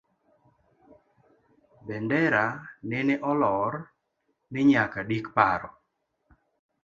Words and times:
Bendera 1.89 2.41
nene 2.89 3.15
olor, 3.31 3.73
ni 4.53 4.61
nyaka 4.71 4.99
dik 5.09 5.25
paro 5.35 5.69